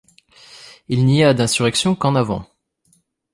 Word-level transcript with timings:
Il 0.87 1.05
n’y 1.05 1.23
a 1.23 1.35
d’insurrection 1.35 1.93
qu’en 1.93 2.15
avant. 2.15 2.47